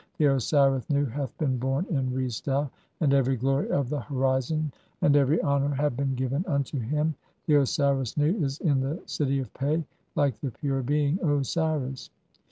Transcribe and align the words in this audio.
The 0.17 0.25
Osiris 0.33 0.89
"Nu 0.89 1.05
hath 1.05 1.37
been 1.37 1.59
born 1.59 1.85
in 1.91 2.11
Re 2.11 2.25
stau, 2.25 2.71
(3) 2.97 2.97
and 3.01 3.13
every 3.13 3.35
glory 3.37 3.69
of 3.69 3.87
the 3.89 3.99
ho 3.99 4.15
"rizon 4.15 4.71
[and] 4.99 5.15
every 5.15 5.39
honour 5.43 5.75
have 5.75 5.95
been 5.95 6.15
given 6.15 6.43
unto 6.47 6.79
him. 6.79 7.13
The 7.45 7.57
"Osiris 7.61 8.17
Nu 8.17 8.35
is 8.43 8.57
in 8.61 8.79
the 8.79 8.99
city 9.05 9.37
of 9.37 9.53
Pe 9.53 9.83
like 10.15 10.39
the 10.39 10.49
pure 10.49 10.81
being(?) 10.81 11.19
Osiris. 11.23 12.09